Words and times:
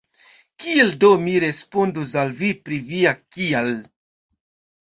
Kiel 0.63 0.89
do 1.03 1.11
mi 1.25 1.35
respondus 1.43 2.13
al 2.23 2.33
vi 2.41 2.51
pri 2.65 2.81
via 2.89 3.15
«kial»? 3.37 3.71